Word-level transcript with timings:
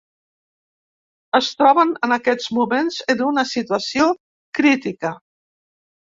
Es 1.39 1.49
troben 1.59 1.91
en 2.07 2.15
aquests 2.15 2.47
moments 2.61 2.99
en 3.15 3.23
una 3.27 3.45
situació 3.51 4.09
crítica. 4.61 5.15